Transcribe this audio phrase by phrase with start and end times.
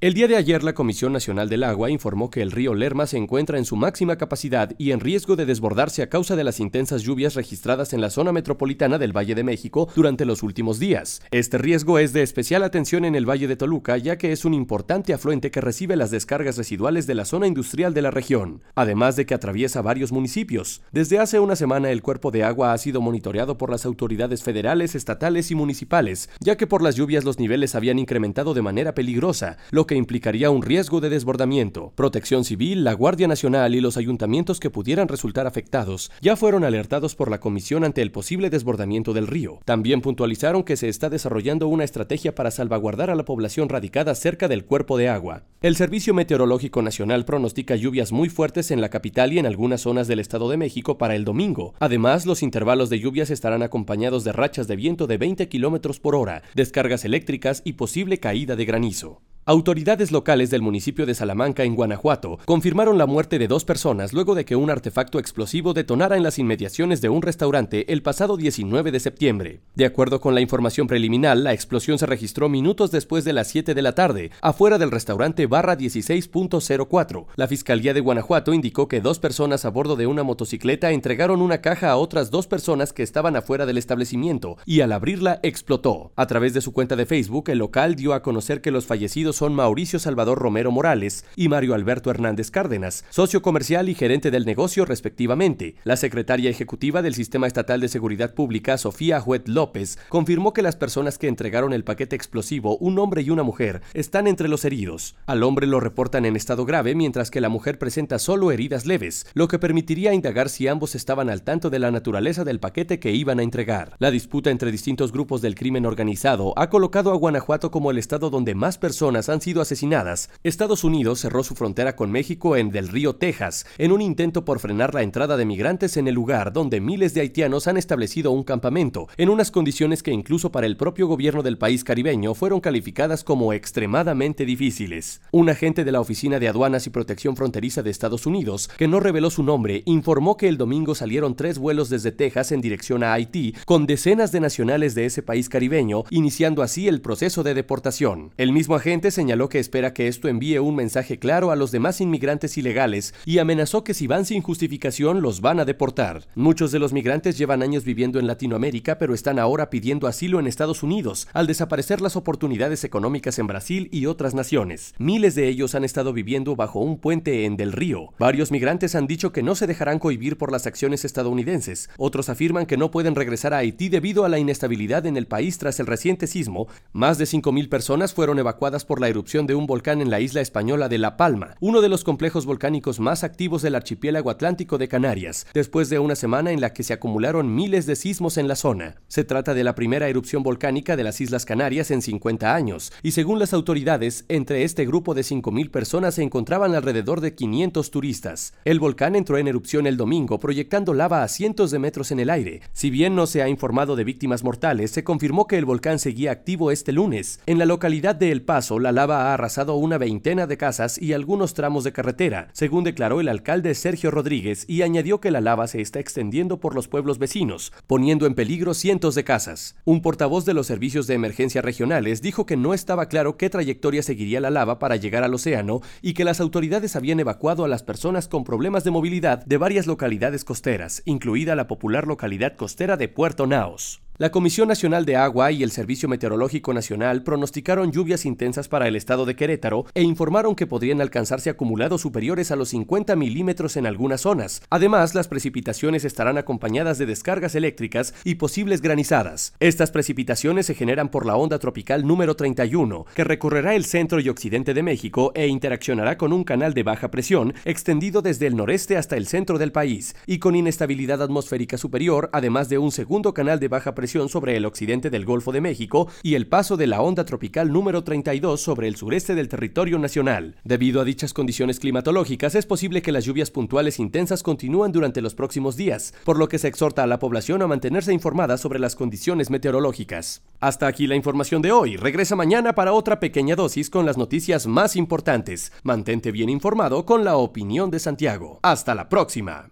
[0.00, 3.16] El día de ayer la Comisión Nacional del Agua informó que el río Lerma se
[3.16, 7.02] encuentra en su máxima capacidad y en riesgo de desbordarse a causa de las intensas
[7.02, 11.20] lluvias registradas en la zona metropolitana del Valle de México durante los últimos días.
[11.32, 14.54] Este riesgo es de especial atención en el Valle de Toluca ya que es un
[14.54, 19.16] importante afluente que recibe las descargas residuales de la zona industrial de la región, además
[19.16, 20.80] de que atraviesa varios municipios.
[20.92, 24.94] Desde hace una semana el cuerpo de agua ha sido monitoreado por las autoridades federales,
[24.94, 29.56] estatales y municipales, ya que por las lluvias los niveles habían incrementado de manera peligrosa,
[29.72, 31.92] lo que implicaría un riesgo de desbordamiento.
[31.96, 37.16] Protección Civil, la Guardia Nacional y los ayuntamientos que pudieran resultar afectados ya fueron alertados
[37.16, 39.58] por la Comisión ante el posible desbordamiento del río.
[39.64, 44.46] También puntualizaron que se está desarrollando una estrategia para salvaguardar a la población radicada cerca
[44.46, 45.42] del cuerpo de agua.
[45.60, 50.06] El Servicio Meteorológico Nacional pronostica lluvias muy fuertes en la capital y en algunas zonas
[50.06, 51.74] del Estado de México para el domingo.
[51.80, 56.14] Además, los intervalos de lluvias estarán acompañados de rachas de viento de 20 km por
[56.14, 59.22] hora, descargas eléctricas y posible caída de granizo.
[59.48, 64.34] Autoridades locales del municipio de Salamanca, en Guanajuato, confirmaron la muerte de dos personas luego
[64.34, 68.92] de que un artefacto explosivo detonara en las inmediaciones de un restaurante el pasado 19
[68.92, 69.62] de septiembre.
[69.74, 73.72] De acuerdo con la información preliminar, la explosión se registró minutos después de las 7
[73.72, 77.24] de la tarde, afuera del restaurante barra 16.04.
[77.36, 81.62] La Fiscalía de Guanajuato indicó que dos personas a bordo de una motocicleta entregaron una
[81.62, 86.12] caja a otras dos personas que estaban afuera del establecimiento y al abrirla explotó.
[86.16, 89.37] A través de su cuenta de Facebook, el local dio a conocer que los fallecidos
[89.38, 94.44] son Mauricio Salvador Romero Morales y Mario Alberto Hernández Cárdenas, socio comercial y gerente del
[94.44, 95.76] negocio respectivamente.
[95.84, 100.74] La secretaria ejecutiva del Sistema Estatal de Seguridad Pública, Sofía Juet López, confirmó que las
[100.74, 105.14] personas que entregaron el paquete explosivo, un hombre y una mujer, están entre los heridos.
[105.26, 109.24] Al hombre lo reportan en estado grave, mientras que la mujer presenta solo heridas leves,
[109.34, 113.12] lo que permitiría indagar si ambos estaban al tanto de la naturaleza del paquete que
[113.12, 113.94] iban a entregar.
[114.00, 118.30] La disputa entre distintos grupos del crimen organizado ha colocado a Guanajuato como el estado
[118.30, 122.88] donde más personas han sido asesinadas, Estados Unidos cerró su frontera con México en Del
[122.88, 126.80] Río, Texas, en un intento por frenar la entrada de migrantes en el lugar donde
[126.80, 131.06] miles de haitianos han establecido un campamento, en unas condiciones que incluso para el propio
[131.06, 135.20] gobierno del país caribeño fueron calificadas como extremadamente difíciles.
[135.32, 139.00] Un agente de la Oficina de Aduanas y Protección Fronteriza de Estados Unidos, que no
[139.00, 143.12] reveló su nombre, informó que el domingo salieron tres vuelos desde Texas en dirección a
[143.12, 148.32] Haití, con decenas de nacionales de ese país caribeño, iniciando así el proceso de deportación.
[148.36, 152.00] El mismo agente señaló que espera que esto envíe un mensaje claro a los demás
[152.00, 156.28] inmigrantes ilegales y amenazó que si van sin justificación los van a deportar.
[156.36, 160.46] Muchos de los migrantes llevan años viviendo en Latinoamérica pero están ahora pidiendo asilo en
[160.46, 164.94] Estados Unidos al desaparecer las oportunidades económicas en Brasil y otras naciones.
[164.98, 168.12] Miles de ellos han estado viviendo bajo un puente en Del Río.
[168.20, 171.90] Varios migrantes han dicho que no se dejarán cohibir por las acciones estadounidenses.
[171.96, 175.58] Otros afirman que no pueden regresar a Haití debido a la inestabilidad en el país
[175.58, 176.68] tras el reciente sismo.
[176.92, 180.40] Más de 5.000 personas fueron evacuadas por la erupción de un volcán en la isla
[180.40, 184.88] española de La Palma, uno de los complejos volcánicos más activos del archipiélago atlántico de
[184.88, 188.56] Canarias, después de una semana en la que se acumularon miles de sismos en la
[188.56, 188.96] zona.
[189.08, 193.12] Se trata de la primera erupción volcánica de las Islas Canarias en 50 años, y
[193.12, 198.54] según las autoridades, entre este grupo de 5.000 personas se encontraban alrededor de 500 turistas.
[198.64, 202.30] El volcán entró en erupción el domingo, proyectando lava a cientos de metros en el
[202.30, 202.62] aire.
[202.72, 206.32] Si bien no se ha informado de víctimas mortales, se confirmó que el volcán seguía
[206.32, 207.40] activo este lunes.
[207.46, 211.12] En la localidad de El Paso, la lava ha arrasado una veintena de casas y
[211.12, 215.66] algunos tramos de carretera, según declaró el alcalde Sergio Rodríguez, y añadió que la lava
[215.66, 219.76] se está extendiendo por los pueblos vecinos, poniendo en peligro cientos de casas.
[219.84, 224.02] Un portavoz de los servicios de emergencia regionales dijo que no estaba claro qué trayectoria
[224.02, 227.82] seguiría la lava para llegar al océano y que las autoridades habían evacuado a las
[227.82, 233.08] personas con problemas de movilidad de varias localidades costeras, incluida la popular localidad costera de
[233.08, 234.00] Puerto Naos.
[234.20, 238.96] La Comisión Nacional de Agua y el Servicio Meteorológico Nacional pronosticaron lluvias intensas para el
[238.96, 243.86] estado de Querétaro e informaron que podrían alcanzarse acumulados superiores a los 50 milímetros en
[243.86, 244.60] algunas zonas.
[244.70, 249.54] Además, las precipitaciones estarán acompañadas de descargas eléctricas y posibles granizadas.
[249.60, 254.28] Estas precipitaciones se generan por la onda tropical número 31, que recorrerá el centro y
[254.28, 258.96] occidente de México e interaccionará con un canal de baja presión extendido desde el noreste
[258.96, 263.60] hasta el centro del país y con inestabilidad atmosférica superior, además de un segundo canal
[263.60, 267.02] de baja presión sobre el occidente del Golfo de México y el paso de la
[267.02, 270.56] onda tropical número 32 sobre el sureste del territorio nacional.
[270.64, 275.34] Debido a dichas condiciones climatológicas, es posible que las lluvias puntuales intensas continúen durante los
[275.34, 278.96] próximos días, por lo que se exhorta a la población a mantenerse informada sobre las
[278.96, 280.42] condiciones meteorológicas.
[280.60, 281.96] Hasta aquí la información de hoy.
[281.96, 285.72] Regresa mañana para otra pequeña dosis con las noticias más importantes.
[285.82, 288.58] Mantente bien informado con la opinión de Santiago.
[288.62, 289.70] Hasta la próxima.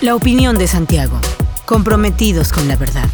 [0.00, 1.18] La opinión de Santiago.
[1.66, 3.08] Comprometidos con la verdad.